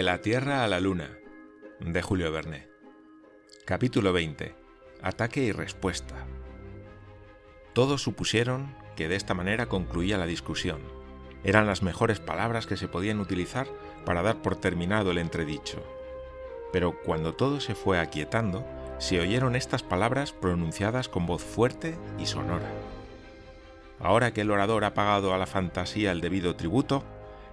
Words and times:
De 0.00 0.04
la 0.04 0.22
Tierra 0.22 0.64
a 0.64 0.66
la 0.66 0.80
Luna, 0.80 1.10
de 1.78 2.00
Julio 2.00 2.32
Verne. 2.32 2.66
Capítulo 3.66 4.14
20. 4.14 4.54
Ataque 5.02 5.42
y 5.42 5.52
respuesta. 5.52 6.14
Todos 7.74 8.00
supusieron 8.00 8.74
que 8.96 9.08
de 9.08 9.16
esta 9.16 9.34
manera 9.34 9.66
concluía 9.66 10.16
la 10.16 10.24
discusión. 10.24 10.80
Eran 11.44 11.66
las 11.66 11.82
mejores 11.82 12.18
palabras 12.18 12.66
que 12.66 12.78
se 12.78 12.88
podían 12.88 13.20
utilizar 13.20 13.66
para 14.06 14.22
dar 14.22 14.40
por 14.40 14.56
terminado 14.56 15.10
el 15.10 15.18
entredicho. 15.18 15.84
Pero 16.72 16.98
cuando 17.02 17.34
todo 17.34 17.60
se 17.60 17.74
fue 17.74 18.00
aquietando, 18.00 18.64
se 18.96 19.20
oyeron 19.20 19.54
estas 19.54 19.82
palabras 19.82 20.32
pronunciadas 20.32 21.10
con 21.10 21.26
voz 21.26 21.44
fuerte 21.44 21.98
y 22.18 22.24
sonora. 22.24 22.70
Ahora 23.98 24.32
que 24.32 24.40
el 24.40 24.50
orador 24.50 24.84
ha 24.84 24.94
pagado 24.94 25.34
a 25.34 25.36
la 25.36 25.44
fantasía 25.44 26.10
el 26.10 26.22
debido 26.22 26.56
tributo, 26.56 27.04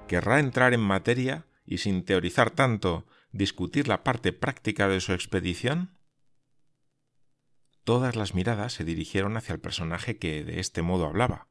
querrá 0.08 0.40
entrar 0.40 0.74
en 0.74 0.80
materia 0.80 1.44
y 1.68 1.80
sin 1.80 2.06
teorizar 2.06 2.50
tanto, 2.50 3.06
discutir 3.32 3.90
la 3.90 4.04
parte 4.04 4.32
práctica 4.32 4.88
de 4.88 5.02
su 5.02 5.12
expedición? 5.12 6.00
Todas 7.84 8.16
las 8.16 8.34
miradas 8.34 8.74
se 8.74 8.86
dirigieron 8.86 9.36
hacia 9.36 9.54
el 9.54 9.60
personaje 9.60 10.18
que 10.18 10.46
de 10.46 10.62
este 10.62 10.82
modo 10.82 11.06
hablaba. 11.06 11.50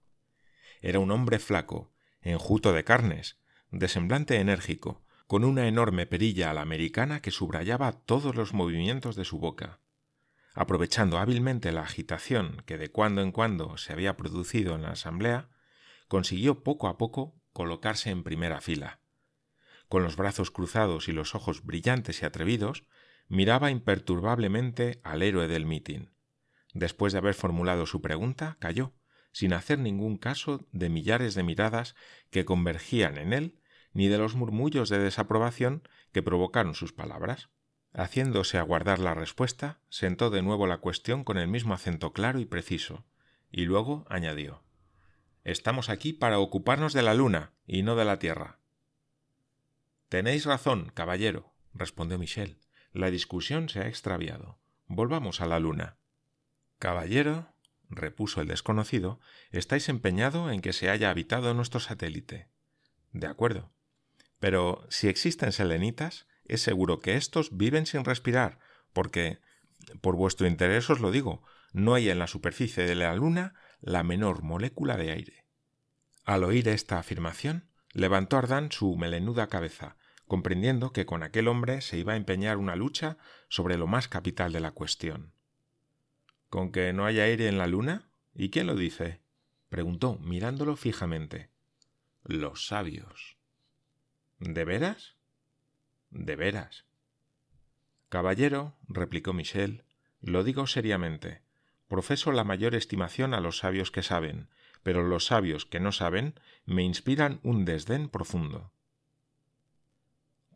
Era 0.81 1.01
un 1.01 1.11
hombre 1.11 1.39
flaco, 1.39 1.93
enjuto 2.23 2.73
de 2.73 2.83
carnes, 2.83 3.39
de 3.71 3.89
semblante 3.89 4.41
enérgico, 4.41 5.05
con 5.27 5.45
una 5.45 5.69
enorme 5.69 6.07
perilla 6.07 6.51
a 6.51 6.55
la 6.55 6.63
americana 6.63 7.21
que 7.21 7.31
subrayaba 7.31 7.93
todos 7.93 8.35
los 8.35 8.55
movimientos 8.55 9.17
de 9.17 9.25
su 9.25 9.39
boca. 9.39 9.81
Aprovechando 10.55 11.19
hábilmente 11.19 11.73
la 11.73 11.83
agitación 11.83 12.63
que 12.65 12.79
de 12.79 12.91
cuando 12.91 13.21
en 13.21 13.33
cuando 13.33 13.77
se 13.77 13.93
había 13.93 14.17
producido 14.17 14.75
en 14.75 14.83
la 14.83 14.93
asamblea, 14.93 15.51
consiguió 16.09 16.63
poco 16.63 16.89
a 16.89 16.97
poco 16.97 17.35
colocarse 17.53 18.11
en 18.11 18.23
primera 18.23 18.63
fila 18.63 19.01
con 19.89 20.03
los 20.03 20.17
brazos 20.17 20.51
cruzados 20.51 21.09
y 21.09 21.13
los 21.13 21.35
ojos 21.35 21.65
brillantes 21.65 22.23
y 22.23 22.27
atrevidos, 22.27 22.85
miraba 23.29 23.71
imperturbablemente 23.71 25.01
al 25.03 25.23
héroe 25.23 25.49
del 25.49 25.67
mitin. 25.67 26.11
Después 26.73 27.13
de 27.13 27.19
haber 27.19 27.35
formulado 27.35 27.87
su 27.87 28.03
pregunta, 28.03 28.57
calló, 28.61 28.93
sin 29.33 29.53
hacer 29.53 29.79
ningún 29.79 30.17
caso 30.17 30.67
de 30.73 30.89
millares 30.89 31.35
de 31.35 31.43
miradas 31.43 31.95
que 32.31 32.45
convergían 32.45 33.19
en 33.19 33.33
él, 33.33 33.61
ni 33.93 34.09
de 34.09 34.19
los 34.19 34.35
murmullos 34.35 34.89
de 34.89 34.99
desaprobación 34.99 35.83
que 36.13 36.23
provocaron 36.23 36.75
sus 36.75 36.93
palabras. 36.93 37.49
Haciéndose 37.93 38.59
aguardar 38.59 38.99
la 38.99 39.15
respuesta, 39.15 39.81
sentó 39.89 40.29
de 40.29 40.43
nuevo 40.43 40.67
la 40.67 40.79
cuestión 40.79 41.25
con 41.25 41.39
el 41.39 41.49
mismo 41.49 41.73
acento 41.73 42.13
claro 42.13 42.41
y 42.41 42.45
preciso, 42.45 43.07
y 43.51 43.65
luego 43.65 44.05
añadió 44.11 44.63
Estamos 45.45 45.89
aquí 45.89 46.13
para 46.13 46.39
ocuparnos 46.41 46.93
de 46.93 47.03
la 47.03 47.15
luna 47.15 47.53
y 47.67 47.85
no 47.85 47.95
de 47.95 48.05
la 48.05 48.19
Tierra. 48.19 48.59
Tenéis 50.17 50.47
razón, 50.47 50.93
caballero, 50.95 51.53
respondió 51.75 52.19
Michel. 52.19 52.59
La 52.95 53.11
discusión 53.11 53.69
se 53.69 53.81
ha 53.81 53.87
extraviado. 53.87 54.59
Volvamos 54.87 55.43
a 55.43 55.47
la 55.47 55.61
luna. 55.61 55.99
Caballero, 56.79 57.53
repuso 57.91 58.41
el 58.41 58.49
desconocido, 58.49 59.21
estáis 59.51 59.91
empeñado 59.91 60.51
en 60.51 60.63
que 60.63 60.73
se 60.73 60.89
haya 60.89 61.11
habitado 61.11 61.53
nuestro 61.53 61.81
satélite. 61.81 62.49
De 63.13 63.27
acuerdo. 63.27 63.75
Pero 64.39 64.87
si 64.89 65.09
existen 65.09 65.53
selenitas, 65.53 66.27
es 66.47 66.63
seguro 66.63 67.01
que 67.01 67.17
éstos 67.17 67.55
viven 67.55 67.85
sin 67.85 68.03
respirar, 68.03 68.59
porque, 68.95 69.41
por 70.01 70.17
vuestro 70.17 70.47
interés 70.47 70.89
os 70.89 71.01
lo 71.01 71.11
digo, 71.11 71.43
no 71.75 71.93
hay 71.93 72.09
en 72.09 72.19
la 72.19 72.27
superficie 72.27 72.85
de 72.85 72.95
la 72.95 73.15
Luna 73.15 73.53
la 73.83 74.03
menor 74.03 74.43
molécula 74.43 74.97
de 74.97 75.13
aire. 75.13 75.45
Al 76.25 76.43
oír 76.43 76.69
esta 76.69 76.99
afirmación, 76.99 77.69
levantó 77.93 78.39
Ardán 78.39 78.73
su 78.73 78.97
melenuda 78.97 79.49
cabeza, 79.49 79.99
comprendiendo 80.27 80.93
que 80.93 81.07
con 81.07 81.23
aquel 81.23 81.49
hombre 81.49 81.81
se 81.81 81.99
iba 81.99 82.15
a 82.15 82.17
empeñar 82.17 82.57
una 82.57 82.77
lucha 82.77 83.17
sobre 83.49 83.77
lo 83.77 83.87
más 83.87 84.09
capital 84.09 84.53
de 84.53 84.61
la 84.61 84.73
cuestión. 84.73 85.33
¿Con 86.49 86.73
que 86.73 86.93
no 86.93 87.07
hay 87.07 87.21
aire 87.21 87.49
en 87.49 87.59
la 87.59 87.67
luna? 87.67 88.09
¿Y 88.35 88.51
quién 88.51 88.67
lo 88.67 88.75
dice? 88.77 89.21
preguntó, 89.69 90.19
mirándolo 90.21 90.77
fijamente. 90.77 91.51
Los 92.23 92.67
sabios. 92.67 93.37
¿De 94.39 94.65
veras? 94.65 95.17
De 96.11 96.37
veras. 96.37 96.85
Caballero, 98.09 98.77
replicó 98.89 99.33
Michel, 99.33 99.85
lo 100.21 100.45
digo 100.45 100.67
seriamente. 100.67 101.43
Profeso 101.89 102.33
la 102.33 102.45
mayor 102.45 102.75
estimación 102.75 103.35
a 103.35 103.41
los 103.41 103.59
sabios 103.59 103.91
que 103.91 104.03
saben, 104.03 104.49
pero 104.83 105.03
los 105.03 105.27
sabios 105.27 105.67
que 105.67 105.81
no 105.81 105.93
saben 105.93 106.39
me 106.65 106.83
inspiran 106.83 107.41
un 107.43 107.65
desdén 107.65 108.09
profundo. 108.09 108.73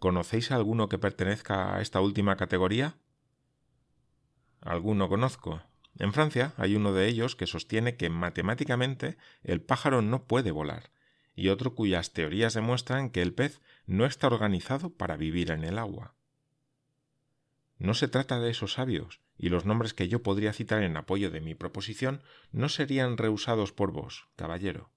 ¿Conocéis 0.01 0.51
a 0.51 0.57
alguno 0.57 0.89
que 0.89 0.97
pertenezca 0.97 1.77
a 1.77 1.83
esta 1.83 2.01
última 2.01 2.37
categoría? 2.37 2.97
Alguno 4.63 5.11
conozco. 5.11 5.63
En 5.99 6.15
Francia 6.15 6.55
hay 6.57 6.75
uno 6.75 6.95
de 6.95 7.07
ellos 7.07 7.37
que 7.37 7.47
sostiene 7.47 7.99
que 7.99 8.09
matemáticamente 8.09 9.19
el 9.43 9.61
pájaro 9.61 10.01
no 10.01 10.25
puede 10.25 10.53
volar, 10.53 10.91
y 11.35 11.49
otro 11.49 11.75
cuyas 11.75 12.15
teorías 12.15 12.55
demuestran 12.55 13.11
que 13.11 13.21
el 13.21 13.35
pez 13.35 13.61
no 13.85 14.07
está 14.07 14.29
organizado 14.29 14.89
para 14.89 15.19
vivir 15.19 15.51
en 15.51 15.65
el 15.65 15.79
agua. 15.79 16.15
No 17.77 17.93
se 17.93 18.09
trata 18.09 18.41
de 18.41 18.51
esos 18.51 18.73
sabios, 18.73 19.21
y 19.37 19.51
los 19.51 19.67
nombres 19.67 19.93
que 19.93 20.09
yo 20.09 20.23
podría 20.23 20.55
citar 20.55 20.83
en 20.83 20.97
apoyo 20.97 21.31
de 21.31 21.43
mi 21.43 21.55
proposición 21.55 22.23
no 22.53 22.71
serían 22.71 23.19
rehusados 23.19 23.73
por 23.73 23.93
vos, 23.93 24.29
caballero. 24.37 24.91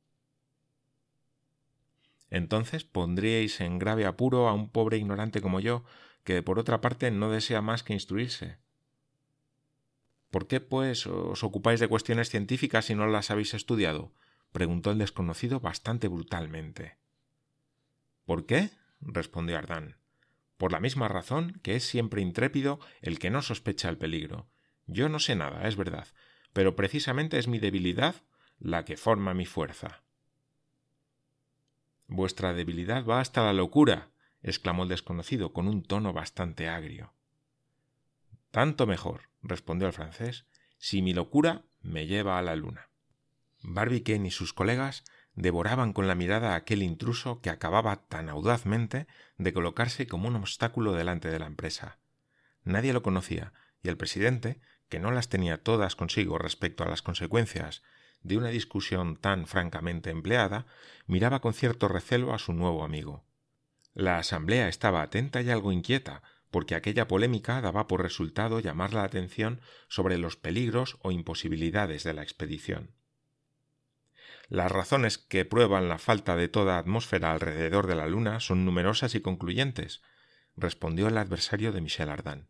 Entonces 2.34 2.84
pondríais 2.84 3.62
en 3.62 3.78
grave 3.78 4.06
apuro 4.06 4.50
a 4.50 4.54
un 4.54 4.70
pobre 4.70 4.98
ignorante 4.98 5.40
como 5.40 5.60
yo, 5.60 5.86
que 6.24 6.42
por 6.42 6.58
otra 6.58 6.82
parte 6.82 7.12
no 7.12 7.30
desea 7.30 7.62
más 7.62 7.84
que 7.84 7.94
instruirse. 7.94 8.58
¿Por 10.32 10.48
qué, 10.48 10.60
pues, 10.60 11.06
os 11.06 11.44
ocupáis 11.44 11.80
de 11.80 11.88
cuestiones 11.88 12.30
científicas 12.30 12.86
si 12.86 12.96
no 12.96 13.08
las 13.08 13.30
habéis 13.30 13.54
estudiado? 13.54 14.12
preguntó 14.52 14.92
el 14.92 14.98
desconocido 14.98 15.60
bastante 15.60 16.08
brutalmente. 16.08 16.98
¿Por 18.26 18.46
qué? 18.46 18.72
respondió 19.00 19.58
Ardán 19.58 20.04
por 20.64 20.72
la 20.72 20.80
misma 20.80 21.10
razón 21.10 21.60
que 21.62 21.76
es 21.76 21.84
siempre 21.84 22.22
intrépido 22.22 22.80
el 23.02 23.20
que 23.20 23.30
no 23.30 23.42
sospecha 23.42 23.90
el 23.90 23.98
peligro. 23.98 24.48
Yo 24.88 25.10
no 25.10 25.20
sé 25.20 25.36
nada, 25.36 25.68
es 25.68 25.76
verdad, 25.76 26.08
pero 26.54 26.74
precisamente 26.78 27.38
es 27.38 27.50
mi 27.50 27.60
debilidad 27.60 28.16
la 28.60 28.86
que 28.86 28.96
forma 28.96 29.34
mi 29.34 29.46
fuerza. 29.46 30.03
Vuestra 32.16 32.53
debilidad 32.53 33.03
va 33.07 33.22
hasta 33.22 33.41
la 33.41 33.53
locura, 33.53 34.12
exclamó 34.44 34.84
el 34.84 34.90
desconocido 34.90 35.51
con 35.51 35.68
un 35.68 35.81
tono 35.81 36.13
bastante 36.13 36.69
agrio. 36.69 37.12
Tanto 38.51 38.85
mejor, 38.85 39.31
respondió 39.41 39.88
el 39.88 39.94
francés, 39.94 40.46
si 40.78 41.01
mi 41.01 41.16
locura 41.16 41.63
me 41.81 42.06
lleva 42.06 42.38
a 42.38 42.44
la 42.44 42.56
luna. 42.56 42.90
Barbicane 43.63 44.28
y 44.28 44.29
sus 44.29 44.53
colegas 44.53 45.06
devoraban 45.34 45.91
con 45.91 46.07
la 46.07 46.13
mirada 46.13 46.53
a 46.53 46.57
aquel 46.57 46.84
intruso 46.84 47.41
que 47.41 47.50
acababa 47.50 47.96
tan 47.96 48.30
audazmente 48.30 49.07
de 49.40 49.51
colocarse 49.51 50.06
como 50.06 50.28
un 50.28 50.35
obstáculo 50.35 50.94
delante 50.94 51.31
de 51.31 51.40
la 51.40 51.47
empresa. 51.47 51.97
Nadie 52.63 52.94
lo 52.94 53.01
conocía, 53.01 53.53
y 53.81 53.90
el 53.90 53.97
presidente, 53.97 54.62
que 54.88 55.00
no 55.00 55.09
las 55.09 55.30
tenía 55.30 55.63
todas 55.63 55.95
consigo 55.95 56.38
respecto 56.38 56.84
a 56.84 56.88
las 56.88 57.01
consecuencias 57.01 57.81
de 58.24 58.38
una 58.38 58.50
discusión 58.50 59.16
tan 59.18 59.48
francamente 59.48 60.10
empleada, 60.10 60.66
miraba 61.08 61.42
con 61.42 61.54
cierto 61.54 61.88
recelo 61.88 62.34
a 62.34 62.40
su 62.40 62.54
nuevo 62.54 62.84
amigo. 62.84 63.24
La 63.94 64.18
asamblea 64.18 64.70
estaba 64.70 65.02
atenta 65.02 65.42
y 65.42 65.50
algo 65.50 65.72
inquieta, 65.72 66.24
porque 66.50 66.75
aquella 66.75 67.08
polémica 67.08 67.62
daba 67.62 67.88
por 67.88 68.02
resultado 68.02 68.60
llamar 68.60 68.94
la 68.94 69.04
atención 69.04 69.62
sobre 69.88 70.18
los 70.18 70.38
peligros 70.38 70.98
o 71.02 71.12
imposibilidades 71.12 72.04
de 72.04 72.14
la 72.14 72.24
expedición. 72.24 72.92
Las 74.50 74.72
razones 74.72 75.18
que 75.18 75.46
prueban 75.46 75.90
la 75.90 75.98
falta 75.98 76.36
de 76.36 76.48
toda 76.48 76.78
atmósfera 76.78 77.31
alrededor 77.31 77.88
de 77.88 77.96
la 77.96 78.08
Luna 78.08 78.40
son 78.40 78.66
numerosas 78.66 79.16
y 79.16 79.22
concluyentes, 79.22 80.02
respondió 80.56 81.08
el 81.08 81.18
adversario 81.18 81.72
de 81.72 81.81
Michel 81.81 82.10
Ardan. 82.10 82.48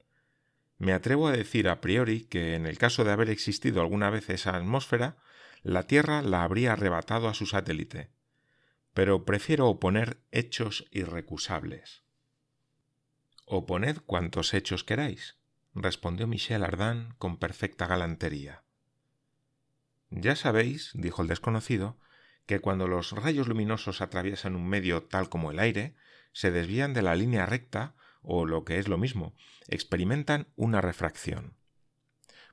Me 0.78 0.92
atrevo 0.92 1.28
a 1.28 1.31
decir 1.31 1.69
a 1.69 1.80
priori 1.80 2.26
que 2.26 2.56
en 2.56 2.66
el 2.66 2.78
caso 2.78 3.04
de 3.04 3.12
haber 3.12 3.30
existido 3.30 3.81
alguna 3.81 4.10
vez 4.10 4.30
esa 4.30 4.56
atmósfera, 4.56 5.18
la 5.63 5.88
Tierra 5.88 6.21
la 6.21 6.44
habría 6.44 6.74
arrebatado 6.74 7.30
a 7.30 7.33
su 7.33 7.45
satélite. 7.45 8.12
Pero 8.94 9.25
prefiero 9.25 9.68
oponer 9.69 10.21
hechos 10.31 10.86
irrecusables. 10.92 12.04
Oponed 13.45 13.98
cuantos 14.06 14.54
hechos 14.54 14.83
queráis, 14.83 15.38
respondió 15.74 16.27
Michel 16.27 16.63
Ardan 16.63 17.15
con 17.18 17.38
perfecta 17.38 17.88
galantería. 17.88 18.63
Ya 20.10 20.36
sabéis, 20.36 20.92
dijo 20.94 21.21
el 21.21 21.27
desconocido, 21.27 21.98
que 22.45 22.59
cuando 22.59 22.88
los 22.88 23.12
rayos 23.13 23.48
luminosos 23.48 24.01
atraviesan 24.01 24.56
un 24.56 24.68
medio 24.68 25.04
tal 25.04 25.30
como 25.30 25.50
el 25.50 25.59
aire, 25.59 25.95
se 26.33 26.51
desvían 26.51 26.94
de 26.94 27.01
la 27.01 27.16
línea 27.16 27.45
recta 27.45 27.95
o, 28.21 28.45
lo 28.45 28.66
que 28.66 28.80
es 28.80 28.88
lo 28.88 28.98
mismo, 28.98 29.33
experimentan 29.68 30.48
una 30.56 30.81
refracción. 30.81 31.56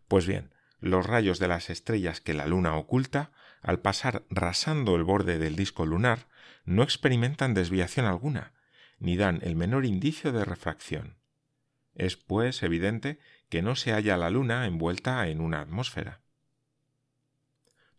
Pues 0.08 0.26
bien, 0.26 0.54
los 0.80 1.06
rayos 1.06 1.38
de 1.38 1.48
las 1.48 1.70
estrellas 1.70 2.20
que 2.20 2.34
la 2.34 2.46
luna 2.46 2.76
oculta, 2.76 3.30
al 3.62 3.80
pasar 3.80 4.24
rasando 4.30 4.96
el 4.96 5.04
borde 5.04 5.38
del 5.38 5.56
disco 5.56 5.86
lunar, 5.86 6.26
no 6.64 6.82
experimentan 6.82 7.54
desviación 7.54 8.06
alguna, 8.06 8.52
ni 8.98 9.16
dan 9.16 9.40
el 9.42 9.56
menor 9.56 9.84
indicio 9.84 10.32
de 10.32 10.44
refracción. 10.44 11.16
Es, 11.94 12.16
pues, 12.16 12.62
evidente 12.62 13.18
que 13.48 13.62
no 13.62 13.76
se 13.76 13.92
halla 13.92 14.16
la 14.16 14.30
luna 14.30 14.66
envuelta 14.66 15.26
en 15.28 15.40
una 15.40 15.60
atmósfera. 15.60 16.20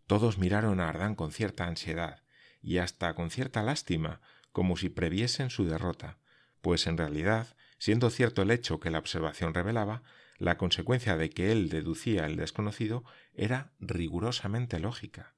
Todos 0.06 0.38
miraron 0.38 0.80
a 0.80 0.88
Ardán 0.88 1.14
con 1.14 1.30
cierta 1.32 1.66
ansiedad 1.66 2.22
y 2.62 2.78
hasta 2.78 3.14
con 3.14 3.30
cierta 3.30 3.62
lástima, 3.62 4.20
como 4.52 4.76
si 4.76 4.88
previesen 4.88 5.50
su 5.50 5.64
derrota, 5.64 6.18
pues 6.60 6.86
en 6.86 6.98
realidad, 6.98 7.56
siendo 7.78 8.10
cierto 8.10 8.42
el 8.42 8.50
hecho 8.50 8.80
que 8.80 8.90
la 8.90 8.98
observación 8.98 9.54
revelaba, 9.54 10.02
la 10.38 10.56
consecuencia 10.56 11.16
de 11.16 11.30
que 11.30 11.52
él 11.52 11.68
deducía 11.68 12.26
el 12.26 12.36
desconocido 12.36 13.04
era 13.34 13.72
rigurosamente 13.80 14.78
lógica. 14.80 15.34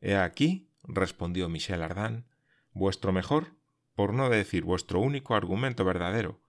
He 0.00 0.16
aquí, 0.16 0.70
respondió 0.84 1.48
Michel 1.48 1.82
Ardán, 1.82 2.26
vuestro 2.72 3.12
mejor, 3.12 3.54
por 3.94 4.12
no 4.12 4.28
decir 4.28 4.62
vuestro 4.62 5.00
único 5.00 5.34
argumento 5.34 5.84
verdadero, 5.84 6.40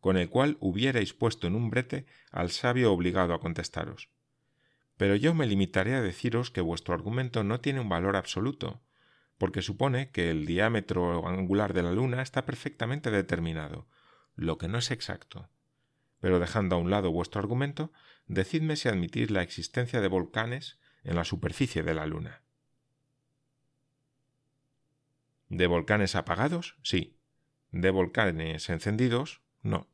con 0.00 0.16
el 0.16 0.28
cual 0.28 0.56
hubierais 0.60 1.14
puesto 1.14 1.46
en 1.46 1.54
un 1.54 1.70
brete 1.70 2.06
al 2.30 2.50
sabio 2.50 2.92
obligado 2.92 3.32
a 3.32 3.40
contestaros. 3.40 4.10
Pero 4.96 5.14
yo 5.14 5.34
me 5.34 5.46
limitaré 5.46 5.94
a 5.94 6.02
deciros 6.02 6.50
que 6.50 6.60
vuestro 6.60 6.94
argumento 6.94 7.44
no 7.44 7.60
tiene 7.60 7.80
un 7.80 7.88
valor 7.88 8.16
absoluto, 8.16 8.82
porque 9.38 9.62
supone 9.62 10.10
que 10.10 10.30
el 10.30 10.46
diámetro 10.46 11.26
angular 11.28 11.74
de 11.74 11.82
la 11.82 11.92
Luna 11.92 12.22
está 12.22 12.46
perfectamente 12.46 13.10
determinado, 13.10 13.86
lo 14.34 14.58
que 14.58 14.68
no 14.68 14.78
es 14.78 14.90
exacto. 14.90 15.48
Pero 16.20 16.38
dejando 16.38 16.76
a 16.76 16.78
un 16.78 16.90
lado 16.90 17.10
vuestro 17.12 17.40
argumento, 17.40 17.92
decidme 18.26 18.76
si 18.76 18.88
admitís 18.88 19.30
la 19.30 19.42
existencia 19.42 20.00
de 20.00 20.08
volcanes 20.08 20.78
en 21.04 21.16
la 21.16 21.24
superficie 21.24 21.82
de 21.82 21.94
la 21.94 22.06
Luna. 22.06 22.42
¿De 25.48 25.66
volcanes 25.66 26.16
apagados? 26.16 26.76
Sí. 26.82 27.18
¿De 27.70 27.90
volcanes 27.90 28.68
encendidos? 28.68 29.42
No. 29.62 29.88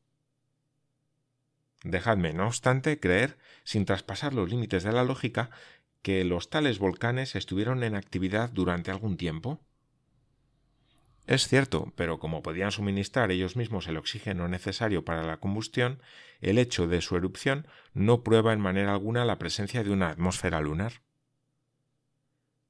Dejadme, 1.83 2.33
no 2.33 2.47
obstante, 2.47 2.99
creer, 2.99 3.37
sin 3.63 3.85
traspasar 3.85 4.33
los 4.33 4.49
límites 4.49 4.83
de 4.83 4.93
la 4.93 5.03
lógica, 5.03 5.51
que 6.01 6.23
los 6.23 6.49
tales 6.49 6.79
volcanes 6.79 7.35
estuvieron 7.35 7.83
en 7.83 7.95
actividad 7.95 8.49
durante 8.49 8.89
algún 8.89 9.17
tiempo. 9.17 9.61
Es 11.25 11.47
cierto, 11.47 11.93
pero 11.95 12.19
como 12.19 12.43
podían 12.43 12.71
suministrar 12.71 13.31
ellos 13.31 13.55
mismos 13.55 13.87
el 13.87 13.97
oxígeno 13.97 14.47
necesario 14.47 15.05
para 15.05 15.23
la 15.23 15.37
combustión, 15.37 16.01
el 16.41 16.57
hecho 16.57 16.87
de 16.87 17.01
su 17.01 17.15
erupción 17.15 17.67
no 17.93 18.23
prueba 18.23 18.51
en 18.51 18.59
manera 18.59 18.91
alguna 18.91 19.23
la 19.23 19.39
presencia 19.39 19.83
de 19.83 19.91
una 19.91 20.09
atmósfera 20.09 20.59
lunar. 20.59 21.01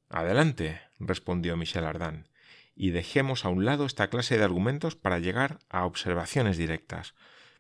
Adelante, 0.10 0.82
respondió 1.00 1.58
Michel 1.58 1.86
Ardan, 1.86 2.30
y 2.76 2.92
dejemos 2.92 3.46
a 3.46 3.50
un 3.50 3.66
lado 3.66 3.86
esta 3.86 4.10
clase 4.10 4.38
de 4.38 4.44
argumentos 4.44 4.96
para 4.96 5.18
llegar 5.18 5.58
a 5.70 5.86
observaciones 5.86 6.58
directas, 6.58 7.16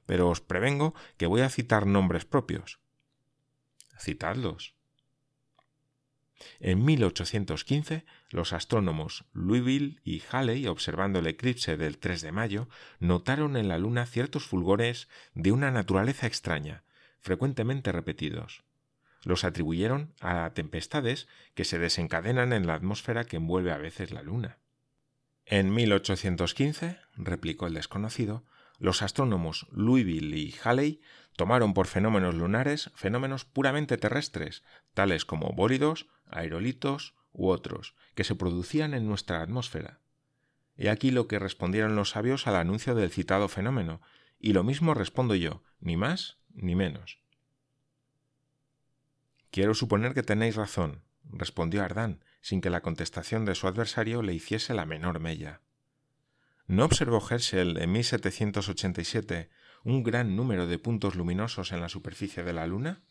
pero 0.06 0.30
os 0.30 0.42
prevengo 0.42 0.94
que 1.18 1.26
voy 1.26 1.42
a 1.42 1.50
citar 1.50 1.88
nombres 1.88 2.26
propios. 2.26 2.80
Citadlos. 3.98 4.76
En 6.66 6.86
1815, 6.86 8.06
los 8.30 8.54
astrónomos 8.54 9.26
Louisville 9.34 10.00
y 10.06 10.24
Halley, 10.32 10.66
observando 10.68 11.20
el 11.20 11.28
eclipse 11.28 11.76
del 11.76 11.98
3 11.98 12.22
de 12.22 12.32
mayo, 12.32 12.70
notaron 13.02 13.58
en 13.58 13.68
la 13.68 13.78
luna 13.78 14.06
ciertos 14.06 14.46
fulgores 14.46 15.10
de 15.34 15.52
una 15.52 15.72
naturaleza 15.72 16.26
extraña, 16.26 16.86
frecuentemente 17.20 17.92
repetidos. 17.92 18.64
Los 19.24 19.44
atribuyeron 19.44 20.14
a 20.22 20.50
tempestades 20.54 21.28
que 21.54 21.66
se 21.66 21.80
desencadenan 21.80 22.54
en 22.54 22.66
la 22.66 22.76
atmósfera 22.76 23.26
que 23.26 23.36
envuelve 23.36 23.74
a 23.74 23.78
veces 23.78 24.12
la 24.12 24.22
luna. 24.22 24.58
En 25.46 25.74
1815, 25.74 26.98
replicó 27.18 27.68
el 27.68 27.74
desconocido, 27.74 28.46
los 28.80 29.02
astrónomos 29.02 29.68
Louisville 29.70 30.38
y 30.38 30.56
Halley 30.64 31.02
tomaron 31.36 31.74
por 31.74 31.88
fenómenos 31.88 32.36
lunares 32.36 32.92
fenómenos 32.96 33.46
puramente 33.46 33.98
terrestres, 33.98 34.64
tales 34.94 35.26
como 35.26 35.54
bólidos, 35.54 36.08
aerolitos 36.28 37.16
u 37.32 37.50
otros, 37.50 37.96
que 38.16 38.24
se 38.24 38.36
producían 38.36 38.94
en 38.94 39.08
nuestra 39.08 39.42
atmósfera. 39.42 40.00
He 40.78 40.90
aquí 40.90 41.12
lo 41.12 41.28
que 41.28 41.40
respondieron 41.40 41.96
los 41.96 42.12
sabios 42.12 42.48
al 42.48 42.56
anuncio 42.56 42.96
del 42.96 43.12
citado 43.12 43.48
fenómeno, 43.48 44.02
y 44.40 44.54
lo 44.54 44.64
mismo 44.64 44.94
respondo 44.94 45.36
yo, 45.36 45.64
ni 45.80 45.98
más 45.98 46.38
ni 46.54 46.76
menos. 46.76 47.20
Quiero 49.52 49.74
suponer 49.74 50.14
que 50.14 50.24
tenéis 50.24 50.56
razón, 50.56 51.04
respondió 51.24 51.84
Ardán, 51.84 52.24
sin 52.42 52.60
que 52.60 52.70
la 52.70 52.82
contestación 52.82 53.46
de 53.46 53.56
su 53.56 53.68
adversario 53.68 54.22
le 54.22 54.34
hiciese 54.34 54.74
la 54.74 54.86
menor 54.86 55.20
mella. 55.20 55.62
¿No 56.66 56.86
observó 56.86 57.24
Herschel 57.30 57.78
en 57.78 57.92
1787 57.92 59.50
un 59.84 60.04
gran 60.04 60.36
número 60.36 60.68
de 60.68 60.80
puntos 60.80 61.16
luminosos 61.16 61.72
en 61.72 61.82
la 61.82 61.90
superficie 61.90 62.44
de 62.44 62.54
la 62.54 62.68
Luna? 62.68 63.02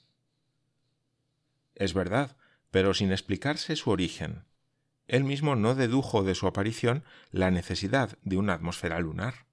Es 1.75 1.95
verdad, 1.95 2.37
pero 2.71 2.95
sin 2.95 3.13
explicarse 3.13 3.77
su 3.77 3.91
origen. 3.91 4.45
Él 5.07 5.25
mismo 5.25 5.57
no 5.57 5.75
dedujo 5.75 6.23
de 6.23 6.35
su 6.35 6.47
aparición 6.47 7.05
la 7.31 7.51
necesidad 7.51 8.19
de 8.23 8.37
una 8.39 8.55
atmósfera 8.55 8.99
lunar. 9.01 9.47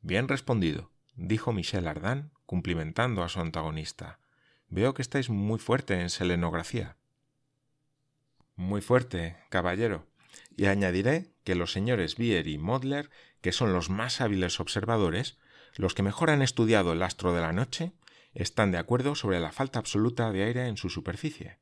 Bien 0.00 0.28
respondido, 0.28 0.90
dijo 1.16 1.52
Michel 1.52 1.88
Ardan, 1.88 2.30
cumplimentando 2.46 3.22
a 3.22 3.28
su 3.28 3.40
antagonista. 3.40 4.20
Veo 4.68 4.94
que 4.94 5.02
estáis 5.02 5.28
muy 5.28 5.58
fuerte 5.58 6.00
en 6.00 6.10
selenografía. 6.10 6.96
Muy 8.54 8.80
fuerte, 8.80 9.36
caballero. 9.50 10.06
Y 10.56 10.66
añadiré 10.66 11.32
que 11.44 11.54
los 11.54 11.72
señores 11.72 12.16
Bier 12.16 12.46
y 12.46 12.58
Modler, 12.58 13.10
que 13.40 13.52
son 13.52 13.72
los 13.72 13.90
más 13.90 14.20
hábiles 14.20 14.60
observadores, 14.60 15.38
los 15.76 15.94
que 15.94 16.02
mejor 16.02 16.30
han 16.30 16.42
estudiado 16.42 16.92
el 16.92 17.02
astro 17.02 17.32
de 17.32 17.40
la 17.40 17.52
noche, 17.52 17.92
están 18.34 18.72
de 18.72 18.78
acuerdo 18.78 19.14
sobre 19.14 19.40
la 19.40 19.52
falta 19.52 19.78
absoluta 19.78 20.30
de 20.32 20.44
aire 20.44 20.66
en 20.66 20.76
su 20.76 20.90
superficie. 20.90 21.58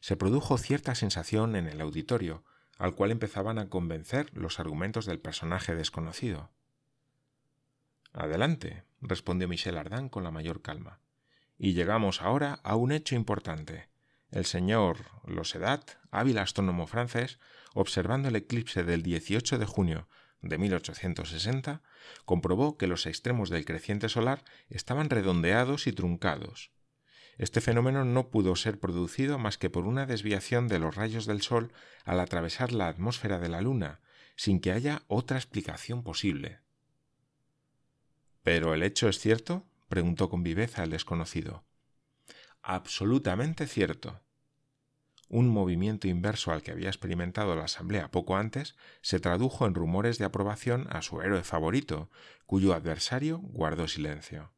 Se 0.00 0.16
produjo 0.16 0.56
cierta 0.56 0.94
sensación 0.94 1.56
en 1.56 1.66
el 1.66 1.80
auditorio, 1.80 2.44
al 2.78 2.94
cual 2.94 3.10
empezaban 3.10 3.58
a 3.58 3.68
convencer 3.68 4.30
los 4.32 4.58
argumentos 4.58 5.04
del 5.04 5.20
personaje 5.20 5.74
desconocido. 5.74 6.50
Adelante, 8.12 8.84
respondió 9.02 9.48
Michel 9.48 9.76
Ardan 9.76 10.08
con 10.08 10.24
la 10.24 10.30
mayor 10.30 10.62
calma. 10.62 11.00
Y 11.58 11.74
llegamos 11.74 12.22
ahora 12.22 12.54
a 12.64 12.76
un 12.76 12.90
hecho 12.90 13.14
importante. 13.14 13.89
El 14.30 14.44
señor 14.44 14.98
Losedat, 15.24 15.92
hábil 16.10 16.38
astrónomo 16.38 16.86
francés, 16.86 17.38
observando 17.74 18.28
el 18.28 18.36
eclipse 18.36 18.84
del 18.84 19.02
18 19.02 19.58
de 19.58 19.66
junio 19.66 20.08
de 20.40 20.56
1860, 20.56 21.82
comprobó 22.24 22.76
que 22.78 22.86
los 22.86 23.06
extremos 23.06 23.50
del 23.50 23.64
creciente 23.64 24.08
solar 24.08 24.44
estaban 24.68 25.10
redondeados 25.10 25.86
y 25.86 25.92
truncados. 25.92 26.70
Este 27.38 27.60
fenómeno 27.60 28.04
no 28.04 28.28
pudo 28.28 28.54
ser 28.54 28.78
producido 28.78 29.38
más 29.38 29.58
que 29.58 29.70
por 29.70 29.86
una 29.86 30.06
desviación 30.06 30.68
de 30.68 30.78
los 30.78 30.94
rayos 30.94 31.26
del 31.26 31.42
Sol 31.42 31.72
al 32.04 32.20
atravesar 32.20 32.72
la 32.72 32.88
atmósfera 32.88 33.38
de 33.38 33.48
la 33.48 33.60
Luna, 33.60 34.00
sin 34.36 34.60
que 34.60 34.72
haya 34.72 35.02
otra 35.08 35.38
explicación 35.38 36.02
posible. 36.02 36.60
¿Pero 38.42 38.74
el 38.74 38.82
hecho 38.82 39.08
es 39.08 39.18
cierto? 39.18 39.66
preguntó 39.88 40.30
con 40.30 40.42
viveza 40.42 40.84
el 40.84 40.90
desconocido. 40.90 41.64
Absolutamente 42.62 43.66
cierto. 43.66 44.20
Un 45.28 45.48
movimiento 45.48 46.08
inverso 46.08 46.50
al 46.50 46.62
que 46.62 46.72
había 46.72 46.88
experimentado 46.88 47.54
la 47.54 47.64
Asamblea 47.64 48.10
poco 48.10 48.36
antes 48.36 48.74
se 49.00 49.20
tradujo 49.20 49.66
en 49.66 49.74
rumores 49.74 50.18
de 50.18 50.24
aprobación 50.24 50.88
a 50.90 51.02
su 51.02 51.22
héroe 51.22 51.44
favorito, 51.44 52.10
cuyo 52.46 52.74
adversario 52.74 53.38
guardó 53.38 53.86
silencio. 53.86 54.52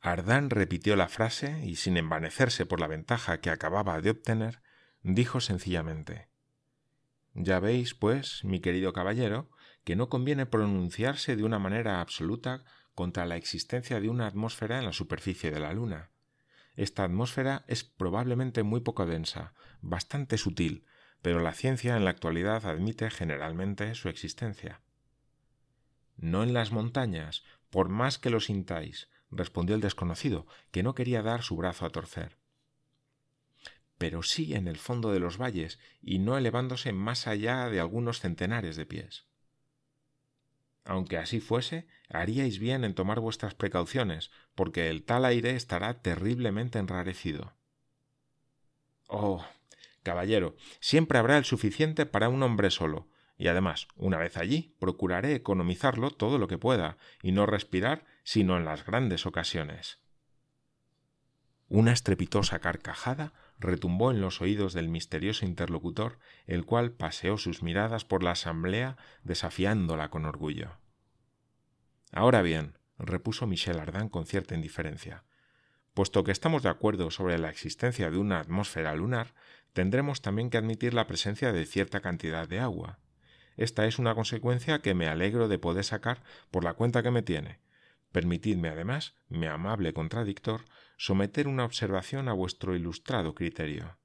Ardán 0.00 0.50
repitió 0.50 0.96
la 0.96 1.08
frase 1.08 1.64
y, 1.64 1.76
sin 1.76 1.96
envanecerse 1.96 2.66
por 2.66 2.80
la 2.80 2.88
ventaja 2.88 3.40
que 3.40 3.50
acababa 3.50 4.00
de 4.00 4.10
obtener, 4.10 4.60
dijo 5.02 5.40
sencillamente 5.40 6.28
Ya 7.34 7.60
veis, 7.60 7.94
pues, 7.94 8.44
mi 8.44 8.60
querido 8.60 8.92
caballero, 8.92 9.50
que 9.84 9.96
no 9.96 10.08
conviene 10.08 10.46
pronunciarse 10.46 11.36
de 11.36 11.44
una 11.44 11.58
manera 11.58 12.00
absoluta 12.00 12.64
contra 12.94 13.24
la 13.24 13.36
existencia 13.36 14.00
de 14.00 14.08
una 14.08 14.26
atmósfera 14.26 14.78
en 14.78 14.84
la 14.84 14.92
superficie 14.92 15.50
de 15.50 15.60
la 15.60 15.72
Luna. 15.72 16.10
Esta 16.78 17.02
atmósfera 17.02 17.64
es 17.66 17.82
probablemente 17.82 18.62
muy 18.62 18.78
poco 18.78 19.04
densa, 19.04 19.52
bastante 19.80 20.38
sutil, 20.38 20.84
pero 21.22 21.40
la 21.40 21.52
ciencia 21.52 21.96
en 21.96 22.04
la 22.04 22.10
actualidad 22.10 22.66
admite 22.66 23.10
generalmente 23.10 23.96
su 23.96 24.08
existencia. 24.08 24.80
No 26.16 26.44
en 26.44 26.54
las 26.54 26.70
montañas, 26.70 27.42
por 27.70 27.88
más 27.88 28.18
que 28.18 28.30
lo 28.30 28.38
sintáis, 28.38 29.08
respondió 29.32 29.74
el 29.74 29.80
desconocido, 29.80 30.46
que 30.70 30.84
no 30.84 30.94
quería 30.94 31.20
dar 31.20 31.42
su 31.42 31.56
brazo 31.56 31.84
a 31.84 31.90
torcer. 31.90 32.38
Pero 33.98 34.22
sí 34.22 34.54
en 34.54 34.68
el 34.68 34.76
fondo 34.76 35.10
de 35.10 35.18
los 35.18 35.36
valles, 35.36 35.80
y 36.00 36.20
no 36.20 36.38
elevándose 36.38 36.92
más 36.92 37.26
allá 37.26 37.68
de 37.70 37.80
algunos 37.80 38.20
centenares 38.20 38.76
de 38.76 38.86
pies. 38.86 39.26
Aunque 40.88 41.18
así 41.18 41.38
fuese, 41.38 41.86
haríais 42.08 42.58
bien 42.58 42.82
en 42.82 42.94
tomar 42.94 43.20
vuestras 43.20 43.54
precauciones, 43.54 44.30
porque 44.54 44.88
el 44.88 45.04
tal 45.04 45.26
aire 45.26 45.54
estará 45.54 46.00
terriblemente 46.00 46.78
enrarecido. 46.78 47.52
Oh. 49.06 49.44
Caballero, 50.02 50.56
siempre 50.80 51.18
habrá 51.18 51.36
el 51.36 51.44
suficiente 51.44 52.06
para 52.06 52.30
un 52.30 52.42
hombre 52.42 52.70
solo, 52.70 53.06
y 53.36 53.48
además, 53.48 53.86
una 53.96 54.16
vez 54.16 54.38
allí, 54.38 54.74
procuraré 54.78 55.34
economizarlo 55.34 56.10
todo 56.10 56.38
lo 56.38 56.48
que 56.48 56.56
pueda 56.56 56.96
y 57.22 57.32
no 57.32 57.44
respirar 57.44 58.06
sino 58.22 58.56
en 58.56 58.64
las 58.64 58.86
grandes 58.86 59.26
ocasiones. 59.26 59.98
Una 61.68 61.92
estrepitosa 61.92 62.60
carcajada 62.60 63.34
retumbó 63.58 64.10
en 64.10 64.20
los 64.20 64.40
oídos 64.40 64.72
del 64.72 64.88
misterioso 64.88 65.44
interlocutor, 65.44 66.18
el 66.46 66.64
cual 66.64 66.92
paseó 66.92 67.38
sus 67.38 67.62
miradas 67.62 68.04
por 68.04 68.22
la 68.22 68.32
asamblea 68.32 68.96
desafiándola 69.24 70.10
con 70.10 70.24
orgullo. 70.24 70.78
Ahora 72.12 72.42
bien, 72.42 72.78
repuso 72.98 73.46
Michel 73.46 73.78
Ardan 73.78 74.08
con 74.08 74.26
cierta 74.26 74.54
indiferencia, 74.54 75.24
puesto 75.94 76.24
que 76.24 76.32
estamos 76.32 76.62
de 76.62 76.68
acuerdo 76.68 77.10
sobre 77.10 77.38
la 77.38 77.50
existencia 77.50 78.10
de 78.10 78.18
una 78.18 78.38
atmósfera 78.38 78.94
lunar, 78.94 79.34
tendremos 79.72 80.22
también 80.22 80.50
que 80.50 80.58
admitir 80.58 80.94
la 80.94 81.06
presencia 81.06 81.52
de 81.52 81.66
cierta 81.66 82.00
cantidad 82.00 82.48
de 82.48 82.60
agua. 82.60 82.98
Esta 83.56 83.86
es 83.86 83.98
una 83.98 84.14
consecuencia 84.14 84.78
que 84.78 84.94
me 84.94 85.08
alegro 85.08 85.48
de 85.48 85.58
poder 85.58 85.84
sacar 85.84 86.22
por 86.50 86.62
la 86.62 86.74
cuenta 86.74 87.02
que 87.02 87.10
me 87.10 87.22
tiene, 87.22 87.58
Permitidme, 88.18 88.70
además, 88.70 89.14
mi 89.28 89.46
amable 89.46 89.92
contradictor, 89.92 90.64
someter 90.96 91.46
una 91.46 91.64
observación 91.64 92.28
a 92.28 92.32
vuestro 92.32 92.74
ilustrado 92.74 93.36
criterio. 93.36 93.96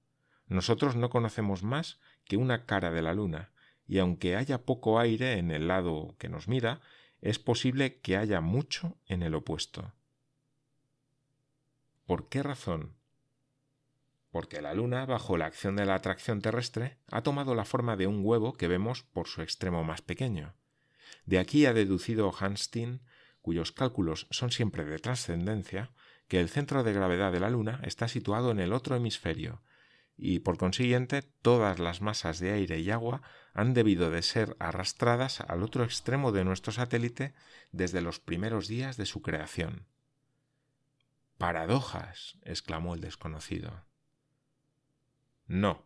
Nosotros 0.46 0.96
no 0.96 1.10
conocemos 1.10 1.63
más 1.63 2.00
que 2.24 2.38
una 2.38 2.67
cara 2.67 2.91
de 2.91 3.01
la 3.01 3.15
luna, 3.15 3.50
y 3.88 3.98
aunque 3.98 4.36
haya 4.36 4.65
poco 4.65 5.00
aire 5.00 5.39
en 5.39 5.50
el 5.50 5.67
lado 5.67 6.15
que 6.20 6.29
nos 6.29 6.48
mira, 6.48 6.79
es 7.22 7.39
posible 7.39 8.01
que 8.01 8.15
haya 8.15 8.39
mucho 8.39 9.00
en 9.08 9.24
el 9.24 9.34
opuesto. 9.34 9.96
¿Por 12.05 12.29
qué 12.29 12.43
razón? 12.43 12.96
Porque 14.29 14.62
la 14.62 14.75
luna, 14.75 15.08
bajo 15.08 15.38
la 15.38 15.48
acción 15.48 15.75
de 15.75 15.86
la 15.86 15.96
atracción 15.96 16.39
terrestre, 16.39 17.00
ha 17.08 17.24
tomado 17.24 17.55
la 17.55 17.65
forma 17.65 17.98
de 17.98 18.05
un 18.05 18.24
huevo 18.24 18.53
que 18.53 18.67
vemos 18.67 19.01
por 19.01 19.25
su 19.25 19.41
extremo 19.41 19.84
más 19.84 20.03
pequeño. 20.03 20.53
De 21.25 21.39
aquí 21.39 21.65
ha 21.65 21.74
deducido 21.74 22.32
Hanstein 22.32 23.01
cuyos 23.43 23.73
cálculos 23.73 24.25
son 24.31 24.51
siempre 24.51 24.85
de 24.85 24.97
trascendencia, 24.97 25.91
que 26.27 26.39
el 26.39 26.50
centro 26.50 26.83
de 26.83 26.93
gravedad 26.93 27.31
de 27.31 27.41
la 27.41 27.50
Luna 27.50 27.81
está 27.83 28.07
situado 28.07 28.50
en 28.51 28.59
el 28.59 28.71
otro 28.73 28.95
hemisferio, 28.95 29.62
y 30.17 30.39
por 30.39 30.57
consiguiente 30.57 31.21
todas 31.21 31.77
las 31.77 32.01
masas 32.01 32.39
de 32.39 32.53
aire 32.53 32.79
y 32.79 32.89
agua 32.89 33.21
han 33.53 33.73
debido 33.73 34.09
de 34.09 34.21
ser 34.21 34.55
arrastradas 34.59 35.41
al 35.41 35.62
otro 35.62 35.83
extremo 35.83 36.31
de 36.31 36.45
nuestro 36.45 36.71
satélite 36.71 37.33
desde 37.73 38.01
los 38.01 38.19
primeros 38.19 38.67
días 38.67 38.95
de 38.95 39.05
su 39.05 39.21
creación. 39.21 39.88
Paradojas. 41.38 42.38
exclamó 42.43 42.95
el 42.95 43.01
desconocido. 43.01 43.83
No, 45.47 45.85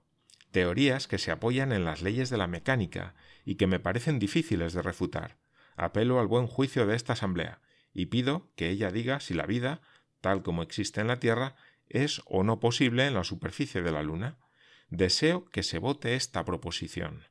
teorías 0.51 1.07
que 1.07 1.17
se 1.17 1.31
apoyan 1.31 1.71
en 1.71 1.85
las 1.85 2.03
leyes 2.03 2.29
de 2.29 2.37
la 2.37 2.45
mecánica 2.45 3.15
y 3.43 3.55
que 3.55 3.65
me 3.65 3.79
parecen 3.79 4.19
difíciles 4.19 4.73
de 4.73 4.83
refutar, 4.83 5.37
apelo 5.77 6.19
al 6.19 6.27
buen 6.27 6.47
juicio 6.47 6.85
de 6.85 6.95
esta 6.95 7.13
Asamblea, 7.13 7.61
y 7.93 8.07
pido 8.07 8.51
que 8.55 8.69
ella 8.69 8.91
diga 8.91 9.19
si 9.19 9.33
la 9.33 9.45
vida, 9.45 9.81
tal 10.19 10.43
como 10.43 10.63
existe 10.63 10.99
en 10.99 11.07
la 11.07 11.19
Tierra, 11.19 11.55
es 11.87 12.21
o 12.25 12.43
no 12.43 12.59
posible 12.59 13.05
en 13.07 13.13
la 13.13 13.23
superficie 13.23 13.81
de 13.81 13.91
la 13.91 14.03
Luna. 14.03 14.37
Deseo 14.89 15.45
que 15.45 15.63
se 15.63 15.79
vote 15.79 16.15
esta 16.15 16.43
proposición. 16.43 17.25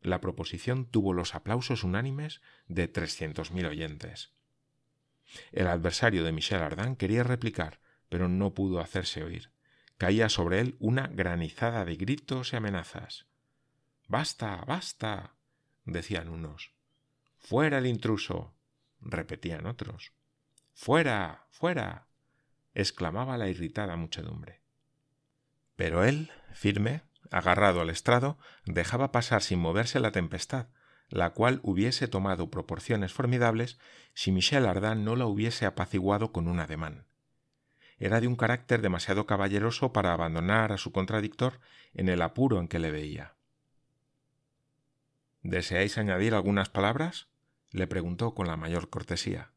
La 0.00 0.20
proposición 0.20 0.86
tuvo 0.86 1.12
los 1.12 1.34
aplausos 1.34 1.84
unánimes 1.84 2.40
de 2.66 2.88
trescientos 2.88 3.52
mil 3.52 3.66
oyentes. 3.66 4.32
El 5.52 5.66
adversario 5.66 6.24
de 6.24 6.32
Michel 6.32 6.62
Ardan 6.62 6.96
quería 6.96 7.22
replicar, 7.22 7.80
pero 8.08 8.28
no 8.28 8.54
pudo 8.54 8.80
hacerse 8.80 9.22
oír. 9.22 9.50
Caía 9.98 10.28
sobre 10.28 10.60
él 10.60 10.76
una 10.78 11.06
granizada 11.06 11.84
de 11.84 11.96
gritos 11.96 12.52
y 12.52 12.56
amenazas. 12.56 13.26
Basta, 14.06 14.62
basta 14.66 15.34
decían 15.84 16.28
unos. 16.28 16.72
Fuera 17.38 17.78
el 17.78 17.86
intruso. 17.86 18.54
repetían 19.00 19.66
otros. 19.66 20.12
Fuera. 20.72 21.46
fuera. 21.50 22.08
exclamaba 22.74 23.38
la 23.38 23.48
irritada 23.48 23.96
muchedumbre. 23.96 24.62
Pero 25.76 26.04
él, 26.04 26.30
firme, 26.52 27.02
agarrado 27.30 27.80
al 27.80 27.90
estrado, 27.90 28.38
dejaba 28.64 29.12
pasar 29.12 29.42
sin 29.42 29.58
moverse 29.58 30.00
la 30.00 30.12
tempestad, 30.12 30.68
la 31.08 31.30
cual 31.30 31.60
hubiese 31.62 32.08
tomado 32.08 32.50
proporciones 32.50 33.12
formidables 33.12 33.78
si 34.14 34.32
Michel 34.32 34.66
Ardan 34.66 35.04
no 35.04 35.16
la 35.16 35.26
hubiese 35.26 35.66
apaciguado 35.66 36.32
con 36.32 36.48
un 36.48 36.60
ademán. 36.60 37.06
Era 37.98 38.20
de 38.20 38.26
un 38.26 38.36
carácter 38.36 38.82
demasiado 38.82 39.26
caballeroso 39.26 39.92
para 39.92 40.12
abandonar 40.12 40.72
a 40.72 40.78
su 40.78 40.92
contradictor 40.92 41.60
en 41.92 42.08
el 42.08 42.22
apuro 42.22 42.58
en 42.58 42.68
que 42.68 42.78
le 42.78 42.90
veía. 42.90 43.34
¿Deseáis 45.44 45.98
añadir 45.98 46.32
algunas 46.34 46.70
palabras? 46.70 47.28
le 47.70 47.86
preguntó 47.86 48.34
con 48.34 48.46
la 48.46 48.56
mayor 48.56 48.88
cortesía. 48.88 49.52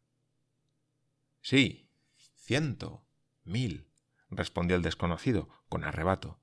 Sí, 1.42 1.90
ciento, 2.36 3.06
mil, 3.46 3.88
respondió 4.30 4.76
el 4.76 4.82
desconocido, 4.82 5.48
con 5.70 5.86
arrebato. 5.86 6.42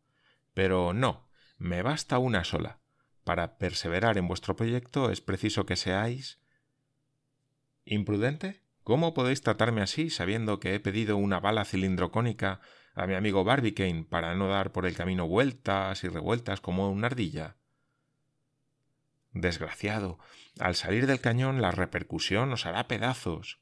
Pero 0.54 0.94
no, 0.94 1.28
me 1.58 1.82
basta 1.82 2.18
una 2.18 2.42
sola. 2.42 2.80
Para 3.22 3.58
perseverar 3.58 4.16
en 4.16 4.28
vuestro 4.28 4.56
proyecto 4.56 5.10
es 5.10 5.20
preciso 5.20 5.66
que 5.66 5.76
seáis. 5.76 6.40
¿Imprudente? 7.84 8.62
¿Cómo 8.82 9.12
podéis 9.12 9.42
tratarme 9.42 9.82
así 9.82 10.08
sabiendo 10.08 10.58
que 10.58 10.74
he 10.74 10.80
pedido 10.80 11.18
una 11.18 11.38
bala 11.38 11.66
cilindrocónica 11.66 12.60
a 12.94 13.06
mi 13.06 13.12
amigo 13.14 13.44
Barbicane 13.44 14.04
para 14.04 14.34
no 14.34 14.48
dar 14.48 14.72
por 14.72 14.86
el 14.86 14.96
camino 14.96 15.28
vueltas 15.28 16.02
y 16.02 16.08
revueltas 16.08 16.62
como 16.62 16.90
una 16.90 17.08
ardilla? 17.08 17.56
Desgraciado, 19.34 20.20
al 20.60 20.76
salir 20.76 21.08
del 21.08 21.20
cañón 21.20 21.60
la 21.60 21.72
repercusión 21.72 22.52
os 22.52 22.66
hará 22.66 22.86
pedazos. 22.86 23.58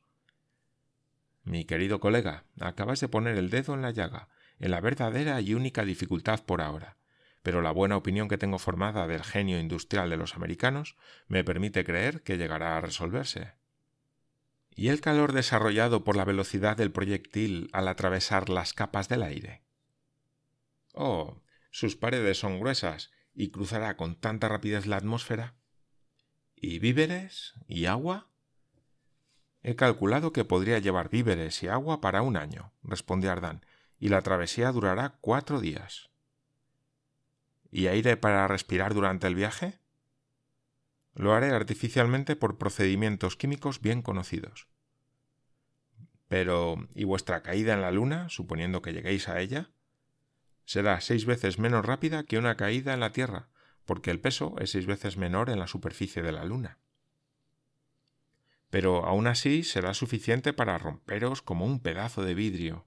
Mi 1.44 1.64
querido 1.64 1.98
colega, 1.98 2.44
acabas 2.60 3.00
de 3.00 3.08
poner 3.08 3.38
el 3.38 3.48
dedo 3.48 3.72
en 3.72 3.80
la 3.80 3.90
llaga, 3.90 4.28
en 4.60 4.70
la 4.70 4.82
verdadera 4.82 5.40
y 5.40 5.54
única 5.54 5.84
dificultad 5.84 6.44
por 6.44 6.60
ahora, 6.60 6.98
pero 7.42 7.62
la 7.62 7.72
buena 7.72 7.96
opinión 7.96 8.28
que 8.28 8.36
tengo 8.36 8.58
formada 8.58 9.06
del 9.06 9.24
genio 9.24 9.58
industrial 9.58 10.10
de 10.10 10.18
los 10.18 10.36
americanos 10.36 10.94
me 11.26 11.42
permite 11.42 11.84
creer 11.84 12.22
que 12.22 12.36
llegará 12.36 12.76
a 12.76 12.82
resolverse. 12.82 13.54
¿Y 14.74 14.88
el 14.88 15.00
calor 15.00 15.32
desarrollado 15.32 16.04
por 16.04 16.16
la 16.16 16.26
velocidad 16.26 16.76
del 16.76 16.92
proyectil 16.92 17.70
al 17.72 17.88
atravesar 17.88 18.50
las 18.50 18.74
capas 18.74 19.08
del 19.08 19.22
aire? 19.22 19.62
Oh, 20.92 21.40
sus 21.70 21.96
paredes 21.96 22.38
son 22.38 22.60
gruesas 22.60 23.10
y 23.34 23.50
cruzará 23.50 23.96
con 23.96 24.16
tanta 24.16 24.48
rapidez 24.48 24.86
la 24.86 24.96
atmósfera 24.96 25.54
¿Y 26.64 26.78
víveres? 26.78 27.54
¿Y 27.66 27.86
agua? 27.86 28.28
He 29.64 29.74
calculado 29.74 30.32
que 30.32 30.44
podría 30.44 30.78
llevar 30.78 31.10
víveres 31.10 31.60
y 31.64 31.66
agua 31.66 32.00
para 32.00 32.22
un 32.22 32.36
año, 32.36 32.72
respondió 32.84 33.32
Ardán, 33.32 33.66
y 33.98 34.10
la 34.10 34.22
travesía 34.22 34.70
durará 34.70 35.18
cuatro 35.20 35.60
días. 35.60 36.10
¿Y 37.72 37.88
aire 37.88 38.16
para 38.16 38.46
respirar 38.46 38.94
durante 38.94 39.26
el 39.26 39.34
viaje? 39.34 39.80
Lo 41.14 41.34
haré 41.34 41.50
artificialmente 41.50 42.36
por 42.36 42.58
procedimientos 42.58 43.34
químicos 43.34 43.80
bien 43.80 44.00
conocidos. 44.00 44.68
Pero, 46.28 46.76
¿y 46.94 47.02
vuestra 47.02 47.42
caída 47.42 47.74
en 47.74 47.80
la 47.80 47.90
Luna, 47.90 48.28
suponiendo 48.28 48.82
que 48.82 48.92
lleguéis 48.92 49.28
a 49.28 49.40
ella? 49.40 49.72
Será 50.64 51.00
seis 51.00 51.26
veces 51.26 51.58
menos 51.58 51.84
rápida 51.84 52.22
que 52.22 52.38
una 52.38 52.56
caída 52.56 52.94
en 52.94 53.00
la 53.00 53.10
Tierra, 53.10 53.48
porque 53.84 54.10
el 54.10 54.20
peso 54.20 54.54
es 54.58 54.70
seis 54.70 54.86
veces 54.86 55.16
menor 55.16 55.50
en 55.50 55.58
la 55.58 55.66
superficie 55.66 56.22
de 56.22 56.32
la 56.32 56.44
Luna. 56.44 56.78
Pero 58.70 59.04
aún 59.04 59.26
así 59.26 59.64
será 59.64 59.92
suficiente 59.94 60.52
para 60.52 60.78
romperos 60.78 61.42
como 61.42 61.66
un 61.66 61.80
pedazo 61.80 62.24
de 62.24 62.34
vidrio. 62.34 62.86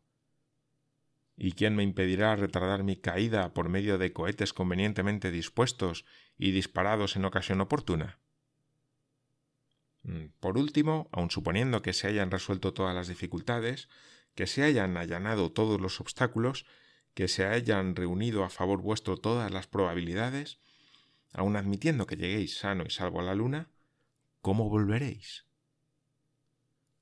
¿Y 1.38 1.52
quién 1.52 1.76
me 1.76 1.84
impedirá 1.84 2.36
retardar 2.36 2.84
mi 2.84 2.96
caída 2.96 3.54
por 3.54 3.70
medio 3.70 3.98
de 3.98 4.14
cohetes 4.14 4.54
convenientemente 4.54 5.32
dispuestos 5.32 6.06
y 6.38 6.52
disparados 6.52 7.16
en 7.16 7.26
ocasión 7.26 7.62
oportuna? 7.62 8.20
Mm, 10.04 10.28
por 10.40 10.58
último, 10.58 11.10
aun 11.12 11.30
suponiendo 11.30 11.82
que 11.82 11.94
se 11.94 12.08
hayan 12.08 12.32
resuelto 12.32 12.74
todas 12.74 12.96
las 12.96 13.08
dificultades, 13.08 13.90
que 14.36 14.48
se 14.48 14.64
hayan 14.64 14.98
allanado 14.98 15.52
todos 15.52 15.82
los 15.82 16.00
obstáculos, 16.00 16.66
que 17.14 17.28
se 17.28 17.46
hayan 17.46 17.96
reunido 17.96 18.44
a 18.44 18.50
favor 18.50 18.82
vuestro 18.82 19.18
todas 19.18 19.52
las 19.52 19.68
probabilidades, 19.68 20.60
aun 21.36 21.58
admitiendo 21.58 22.08
que 22.08 22.16
lleguéis 22.16 22.58
sano 22.58 22.84
y 22.86 22.90
salvo 22.90 23.20
a 23.20 23.24
la 23.24 23.36
luna, 23.36 23.70
¿cómo 24.42 24.70
volveréis? 24.70 25.46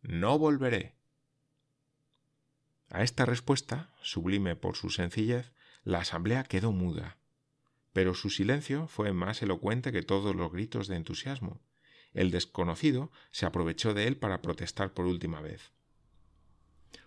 No 0.02 0.40
volveré. 0.40 0.96
A 2.90 3.04
esta 3.04 3.26
respuesta, 3.26 3.94
sublime 4.02 4.56
por 4.56 4.76
su 4.76 4.90
sencillez, 4.90 5.52
la 5.84 6.00
asamblea 6.00 6.44
quedó 6.44 6.72
muda. 6.72 7.18
Pero 7.94 8.16
su 8.16 8.32
silencio 8.32 8.88
fue 8.88 9.14
más 9.14 9.42
elocuente 9.44 9.92
que 9.92 10.02
todos 10.02 10.36
los 10.36 10.52
gritos 10.52 10.88
de 10.88 10.96
entusiasmo. 10.96 11.62
El 12.14 12.32
desconocido 12.32 13.12
se 13.32 13.46
aprovechó 13.46 13.94
de 13.94 14.08
él 14.08 14.18
para 14.18 14.42
protestar 14.42 14.94
por 14.94 15.06
última 15.06 15.42
vez. 15.42 15.72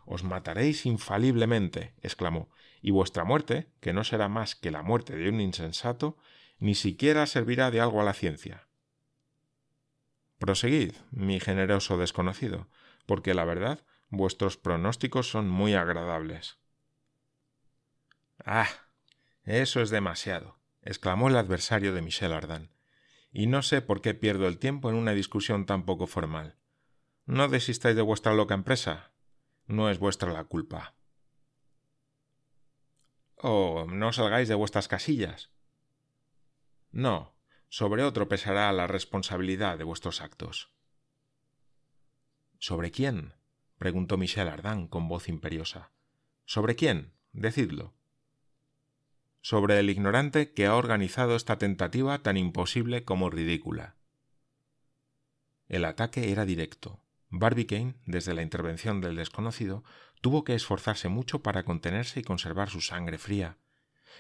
Os 0.05 0.23
mataréis 0.23 0.87
infaliblemente, 0.87 1.95
exclamó, 2.03 2.49
y 2.81 2.93
vuestra 2.93 3.25
muerte, 3.25 3.69
que 3.81 3.93
no 3.93 4.05
será 4.05 4.29
más 4.29 4.55
que 4.55 4.71
la 4.71 4.83
muerte 4.83 5.17
de 5.17 5.29
un 5.29 5.41
insensato, 5.41 6.17
ni 6.59 6.75
siquiera 6.75 7.27
servirá 7.27 7.71
de 7.71 7.81
algo 7.81 8.01
a 8.01 8.05
la 8.05 8.15
ciencia. 8.15 8.69
Proseguid, 10.39 10.95
mi 11.11 11.41
generoso 11.41 11.97
desconocido, 11.99 12.69
porque 13.07 13.35
la 13.35 13.45
verdad 13.45 13.85
vuestros 14.09 14.57
pronósticos 14.57 15.31
son 15.31 15.49
muy 15.49 15.75
agradables. 15.75 16.59
Ah. 18.45 18.69
Eso 19.45 19.81
es 19.81 19.91
demasiado, 19.91 20.59
exclamó 20.83 21.29
el 21.29 21.37
adversario 21.37 21.95
de 21.95 22.03
Michel 22.03 22.33
Ardan, 22.33 22.73
y 23.31 23.47
no 23.47 23.63
sé 23.63 23.81
por 23.81 24.01
qué 24.01 24.13
pierdo 24.13 24.49
el 24.49 24.59
tiempo 24.59 24.91
en 24.91 24.97
una 24.97 25.13
discusión 25.13 25.67
tan 25.67 25.85
poco 25.85 26.09
formal. 26.09 26.57
No 27.27 27.49
desistáis 27.49 27.95
de 27.95 28.03
vuestra 28.03 28.35
loca 28.35 28.55
empresa. 28.55 29.13
No 29.67 29.91
es 29.91 29.99
vuestra 29.99 30.33
la 30.33 30.45
culpa. 30.45 30.95
Oh, 33.37 33.87
no 33.89 34.13
salgáis 34.13 34.49
de 34.49 34.55
vuestras 34.55 34.89
casillas. 34.89 35.51
No, 36.97 37.37
sobre 37.69 38.05
otro 38.05 38.27
pesará 38.27 38.73
la 38.73 38.87
responsabilidad 38.87 39.77
de 39.77 39.85
vuestros 39.85 40.23
actos. 40.23 40.73
¿Sobre 42.59 42.91
quién? 42.91 43.35
preguntó 43.77 44.17
Michel 44.17 44.49
Ardan 44.49 44.89
con 44.89 45.07
voz 45.07 45.29
imperiosa. 45.29 45.93
¿Sobre 46.47 46.75
quién? 46.75 47.13
Decidlo. 47.33 47.93
Sobre 49.43 49.79
el 49.79 49.91
ignorante 49.91 50.55
que 50.55 50.65
ha 50.65 50.75
organizado 50.75 51.37
esta 51.37 51.59
tentativa 51.59 52.23
tan 52.23 52.39
imposible 52.39 53.05
como 53.05 53.29
ridícula. 53.29 53.97
El 55.69 55.85
ataque 55.85 56.33
era 56.33 56.47
directo. 56.47 57.03
Barbicane, 57.29 57.97
desde 58.07 58.33
la 58.33 58.41
intervención 58.41 59.03
del 59.03 59.17
desconocido, 59.17 59.85
tuvo 60.23 60.45
que 60.45 60.55
esforzarse 60.55 61.11
mucho 61.11 61.43
para 61.43 61.67
contenerse 61.67 62.21
y 62.21 62.23
conservar 62.23 62.71
su 62.71 62.81
sangre 62.81 63.19
fría, 63.19 63.59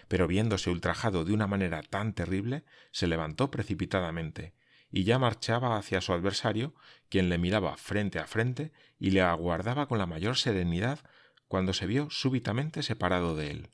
pero 0.09 0.26
viéndose 0.26 0.71
ultrajado 0.71 1.25
de 1.25 1.33
una 1.33 1.47
manera 1.47 1.83
tan 1.83 2.15
terrible, 2.15 2.65
se 2.93 3.07
levantó 3.07 3.50
precipitadamente, 3.50 4.55
y 4.91 5.05
ya 5.05 5.19
marchaba 5.19 5.76
hacia 5.76 6.00
su 6.00 6.12
adversario, 6.12 6.75
quien 7.09 7.29
le 7.29 7.38
miraba 7.38 7.76
frente 7.76 8.19
a 8.19 8.26
frente 8.26 8.73
y 8.99 9.11
le 9.11 9.21
aguardaba 9.21 9.88
con 9.88 9.99
la 9.99 10.07
mayor 10.07 10.37
serenidad 10.37 11.00
cuando 11.49 11.73
se 11.73 11.87
vio 11.87 12.11
súbitamente 12.11 12.83
separado 12.83 13.37
de 13.37 13.50
él. 13.50 13.71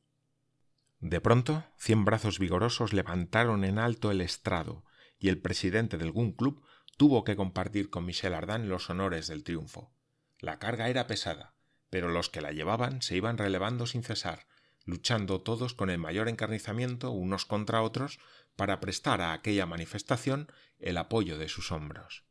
De 1.00 1.21
pronto, 1.21 1.64
cien 1.76 2.05
brazos 2.05 2.38
vigorosos 2.38 2.93
levantaron 2.93 3.64
en 3.64 3.79
alto 3.79 4.11
el 4.11 4.21
estrado, 4.21 4.85
y 5.19 5.29
el 5.29 5.38
presidente 5.38 5.99
del 5.99 6.12
Gun 6.12 6.33
Club 6.33 6.64
tuvo 6.97 7.25
que 7.25 7.37
compartir 7.37 7.91
con 7.91 8.05
Michel 8.05 8.35
Ardan 8.35 8.69
los 8.69 8.88
honores 8.91 9.26
del 9.26 9.45
triunfo. 9.45 9.93
La 10.38 10.59
carga 10.59 10.88
era 10.88 11.07
pesada, 11.07 11.55
pero 11.91 12.09
los 12.09 12.31
que 12.31 12.41
la 12.41 12.52
llevaban 12.52 13.02
se 13.02 13.17
iban 13.17 13.38
relevando 13.38 13.87
sin 13.87 14.02
cesar, 14.02 14.47
luchando 14.85 15.41
todos 15.41 15.75
con 15.75 15.91
el 15.91 15.99
mayor 15.99 16.29
encarnizamiento 16.29 17.11
unos 17.11 17.45
contra 17.45 17.83
otros 17.83 18.19
para 18.57 18.81
prestar 18.81 19.21
a 19.21 19.33
aquella 19.33 19.67
manifestación 19.67 20.51
el 20.79 20.97
apoyo 20.97 21.39
de 21.39 21.49
sus 21.49 21.73
hombros. 21.73 22.25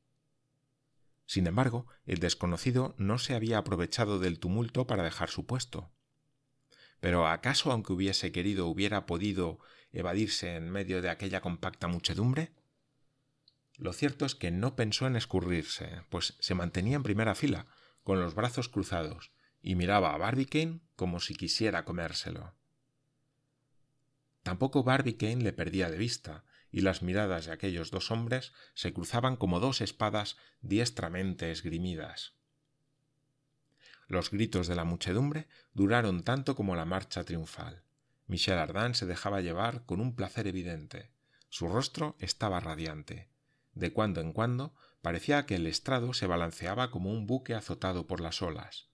Sin 1.26 1.48
embargo, 1.48 1.88
el 2.06 2.20
desconocido 2.20 2.94
no 2.98 3.18
se 3.18 3.36
había 3.36 3.58
aprovechado 3.58 4.20
del 4.20 4.40
tumulto 4.40 4.86
para 4.86 5.04
dejar 5.04 5.30
su 5.30 5.46
puesto. 5.46 5.92
Pero 7.00 7.26
¿acaso 7.26 7.72
aunque 7.72 7.94
hubiese 7.94 8.32
querido 8.32 8.68
hubiera 8.68 9.06
podido 9.06 9.60
evadirse 9.92 10.56
en 10.56 10.70
medio 10.70 11.02
de 11.02 11.10
aquella 11.10 11.42
compacta 11.42 11.88
muchedumbre? 11.88 12.52
Lo 13.78 13.94
cierto 13.94 14.26
es 14.26 14.36
que 14.36 14.52
no 14.52 14.76
pensó 14.76 15.08
en 15.08 15.16
escurrirse, 15.16 16.04
pues 16.10 16.36
se 16.40 16.54
mantenía 16.54 16.98
en 16.98 17.04
primera 17.04 17.34
fila, 17.34 17.66
con 18.04 18.20
los 18.20 18.36
brazos 18.36 18.70
cruzados, 18.70 19.32
y 19.62 19.76
miraba 19.76 20.14
a 20.14 20.18
Barbicane 20.18 20.82
como 20.96 21.20
si 21.20 21.36
quisiera 21.36 21.86
comérselo. 21.86 22.54
Tampoco 24.44 24.84
Barbicane 24.84 25.44
le 25.44 25.54
perdía 25.54 25.90
de 25.90 25.98
vista, 25.98 26.44
y 26.72 26.82
las 26.82 27.02
miradas 27.02 27.46
de 27.46 27.52
aquellos 27.52 27.92
dos 27.92 28.12
hombres 28.12 28.54
se 28.74 28.94
cruzaban 28.94 29.36
como 29.36 29.60
dos 29.60 29.82
espadas 29.82 30.38
diestramente 30.62 31.52
esgrimidas. 31.52 32.34
Los 34.08 34.32
gritos 34.32 34.68
de 34.68 34.76
la 34.76 34.84
muchedumbre 34.84 35.48
duraron 35.74 36.24
tanto 36.24 36.56
como 36.56 36.76
la 36.76 36.86
marcha 36.86 37.24
triunfal. 37.24 37.84
Michel 38.28 38.58
Ardan 38.58 38.96
se 38.96 39.06
dejaba 39.06 39.42
llevar 39.42 39.86
con 39.86 40.00
un 40.00 40.16
placer 40.16 40.48
evidente. 40.48 41.12
Su 41.50 41.68
rostro 41.68 42.16
estaba 42.20 42.60
radiante. 42.62 43.30
De 43.74 43.92
cuando 43.92 44.22
en 44.22 44.32
cuando 44.32 44.74
parecía 45.02 45.46
que 45.46 45.56
el 45.56 45.68
estrado 45.68 46.14
se 46.14 46.28
balanceaba 46.28 46.90
como 46.92 47.12
un 47.12 47.28
buque 47.28 47.54
azotado 47.54 48.08
por 48.08 48.22
las 48.22 48.42
olas 48.42 48.91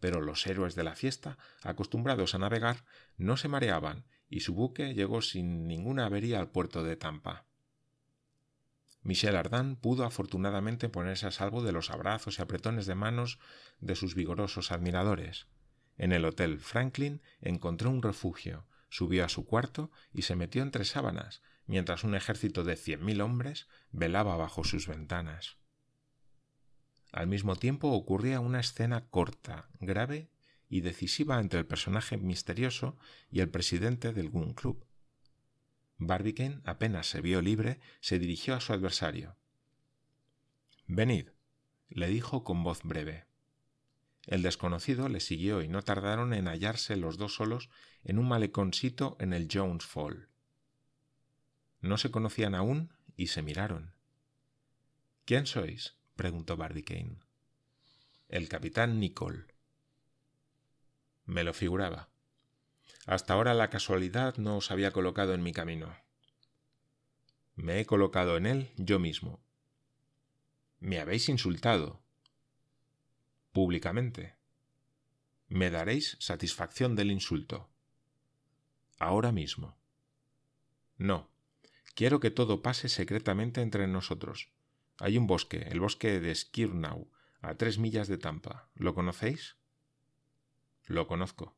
pero 0.00 0.20
los 0.20 0.46
héroes 0.46 0.74
de 0.74 0.84
la 0.84 0.96
fiesta, 0.96 1.38
acostumbrados 1.62 2.34
a 2.34 2.38
navegar, 2.38 2.84
no 3.16 3.36
se 3.36 3.48
mareaban 3.48 4.06
y 4.28 4.40
su 4.40 4.54
buque 4.54 4.94
llegó 4.94 5.22
sin 5.22 5.66
ninguna 5.66 6.06
avería 6.06 6.40
al 6.40 6.50
puerto 6.50 6.82
de 6.82 6.96
Tampa. 6.96 7.44
Michel 9.02 9.36
Ardan 9.36 9.76
pudo 9.76 10.04
afortunadamente 10.04 10.88
ponerse 10.88 11.26
a 11.26 11.30
salvo 11.30 11.62
de 11.62 11.72
los 11.72 11.90
abrazos 11.90 12.38
y 12.38 12.42
apretones 12.42 12.86
de 12.86 12.94
manos 12.94 13.38
de 13.80 13.96
sus 13.96 14.14
vigorosos 14.14 14.72
admiradores. 14.72 15.46
En 15.96 16.12
el 16.12 16.24
Hotel 16.24 16.60
Franklin 16.60 17.22
encontró 17.40 17.90
un 17.90 18.02
refugio, 18.02 18.66
subió 18.88 19.24
a 19.24 19.28
su 19.28 19.46
cuarto 19.46 19.90
y 20.12 20.22
se 20.22 20.36
metió 20.36 20.62
entre 20.62 20.84
sábanas, 20.84 21.42
mientras 21.66 22.04
un 22.04 22.14
ejército 22.14 22.64
de 22.64 22.76
cien 22.76 23.04
mil 23.04 23.20
hombres 23.20 23.68
velaba 23.90 24.36
bajo 24.36 24.64
sus 24.64 24.86
ventanas. 24.86 25.59
Al 27.12 27.26
mismo 27.26 27.56
tiempo 27.56 27.88
ocurría 27.92 28.40
una 28.40 28.60
escena 28.60 29.08
corta, 29.08 29.68
grave 29.80 30.30
y 30.68 30.80
decisiva 30.82 31.40
entre 31.40 31.58
el 31.58 31.66
personaje 31.66 32.16
misterioso 32.16 32.96
y 33.30 33.40
el 33.40 33.48
presidente 33.50 34.12
del 34.12 34.30
Gun 34.30 34.54
Club. 34.54 34.86
Barbicane 35.98 36.60
apenas 36.64 37.08
se 37.08 37.20
vio 37.20 37.42
libre, 37.42 37.80
se 38.00 38.18
dirigió 38.18 38.54
a 38.54 38.60
su 38.60 38.72
adversario. 38.72 39.36
Venid, 40.86 41.28
le 41.88 42.08
dijo 42.08 42.44
con 42.44 42.62
voz 42.62 42.82
breve. 42.84 43.26
El 44.26 44.42
desconocido 44.42 45.08
le 45.08 45.20
siguió 45.20 45.62
y 45.62 45.68
no 45.68 45.82
tardaron 45.82 46.32
en 46.32 46.46
hallarse 46.46 46.96
los 46.96 47.18
dos 47.18 47.34
solos 47.34 47.68
en 48.04 48.18
un 48.18 48.28
maleconcito 48.28 49.16
en 49.18 49.32
el 49.32 49.48
Jones 49.52 49.84
Fall. 49.84 50.28
No 51.80 51.98
se 51.98 52.10
conocían 52.10 52.54
aún 52.54 52.92
y 53.16 53.28
se 53.28 53.42
miraron. 53.42 53.94
¿Quién 55.24 55.46
sois? 55.46 55.99
Preguntó 56.20 56.58
Barbicane. 56.58 57.16
El 58.28 58.50
capitán 58.50 59.00
Nicol. 59.00 59.54
Me 61.24 61.44
lo 61.44 61.54
figuraba. 61.54 62.10
Hasta 63.06 63.32
ahora 63.32 63.54
la 63.54 63.70
casualidad 63.70 64.36
no 64.36 64.58
os 64.58 64.70
había 64.70 64.90
colocado 64.90 65.32
en 65.32 65.42
mi 65.42 65.54
camino. 65.54 65.96
Me 67.54 67.80
he 67.80 67.86
colocado 67.86 68.36
en 68.36 68.44
él 68.44 68.70
yo 68.76 68.98
mismo. 68.98 69.40
Me 70.78 71.00
habéis 71.00 71.30
insultado. 71.30 72.02
Públicamente. 73.52 74.34
Me 75.48 75.70
daréis 75.70 76.18
satisfacción 76.20 76.96
del 76.96 77.12
insulto. 77.12 77.70
Ahora 78.98 79.32
mismo. 79.32 79.74
No. 80.98 81.30
Quiero 81.94 82.20
que 82.20 82.30
todo 82.30 82.60
pase 82.60 82.90
secretamente 82.90 83.62
entre 83.62 83.86
nosotros. 83.86 84.50
Hay 85.00 85.16
un 85.16 85.26
bosque, 85.26 85.66
el 85.70 85.80
bosque 85.80 86.20
de 86.20 86.34
Skirnau, 86.34 87.10
a 87.40 87.54
tres 87.54 87.78
millas 87.78 88.06
de 88.06 88.18
Tampa. 88.18 88.68
¿Lo 88.74 88.94
conocéis? 88.94 89.56
Lo 90.84 91.06
conozco. 91.06 91.56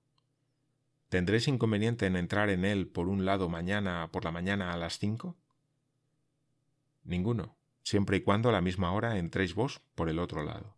¿Tendréis 1.09 1.49
inconveniente 1.49 2.07
en 2.07 2.15
entrar 2.15 2.51
en 2.51 2.65
él 2.65 2.87
por 2.87 3.09
un 3.09 3.25
lado 3.25 3.49
mañana 3.49 4.09
por 4.13 4.25
la 4.25 4.31
mañana 4.31 4.73
a 4.73 4.77
las 4.77 4.99
cinco? 4.99 5.37
Ninguno, 7.03 7.57
siempre 7.83 8.19
y 8.19 8.21
cuando 8.21 8.49
a 8.49 8.53
la 8.53 8.61
misma 8.61 8.93
hora 8.93 9.19
entréis 9.19 9.57
vos 9.57 9.81
por 9.97 10.09
el 10.09 10.21
otro 10.21 10.45
lado. 10.45 10.77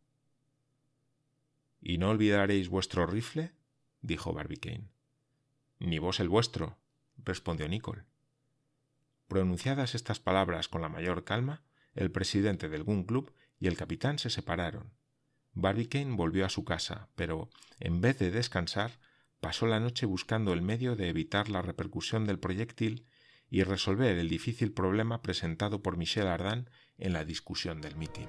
¿Y 1.83 1.99
no 1.99 2.09
olvidaréis 2.09 2.71
vuestro 2.71 3.07
rifle? 3.07 3.53
dijo 4.01 4.33
Barbicane. 4.33 4.89
Ni 5.81 5.99
vos 5.99 6.19
el 6.19 6.31
vuestro, 6.31 6.79
respondió 7.19 7.69
Nicol. 7.69 8.07
Pronunciadas 9.29 9.95
estas 9.95 10.19
palabras 10.19 10.69
con 10.69 10.81
la 10.81 10.89
mayor 10.89 11.25
calma, 11.25 11.63
el 11.95 12.11
presidente 12.11 12.69
del 12.69 12.85
Gun 12.85 13.05
Club 13.05 13.33
y 13.59 13.67
el 13.67 13.77
capitán 13.77 14.19
se 14.19 14.31
separaron. 14.31 14.93
Barbicane 15.53 16.17
volvió 16.17 16.45
a 16.45 16.51
su 16.51 16.65
casa, 16.65 17.09
pero, 17.15 17.49
en 17.81 18.01
vez 18.01 18.19
de 18.19 18.31
descansar, 18.31 18.99
pasó 19.41 19.67
la 19.67 19.81
noche 19.81 20.07
buscando 20.07 20.53
el 20.53 20.63
medio 20.63 20.97
de 20.97 21.09
evitar 21.09 21.49
la 21.49 21.63
repercusión 21.63 22.27
del 22.27 22.39
proyectil 22.39 23.07
y 23.51 23.63
resolver 23.63 24.19
el 24.19 24.29
difícil 24.29 24.73
problema 24.73 25.23
presentado 25.23 25.83
por 25.83 25.97
Michel 25.97 26.27
Ardan 26.27 26.69
en 26.99 27.13
la 27.13 27.25
discusión 27.25 27.81
del 27.81 27.97
mitin. 27.97 28.29